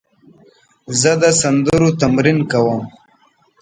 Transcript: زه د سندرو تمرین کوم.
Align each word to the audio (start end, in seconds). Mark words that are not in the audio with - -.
زه 0.99 1.11
د 1.21 1.23
سندرو 1.41 1.89
تمرین 2.01 2.39
کوم. 2.51 2.81